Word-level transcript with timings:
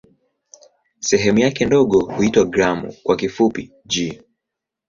Sehemu 0.99 1.39
yake 1.39 1.65
ndogo 1.65 1.99
huitwa 2.15 2.45
"gramu" 2.45 2.93
kwa 3.03 3.15
kifupi 3.15 3.71
"g". 3.87 4.21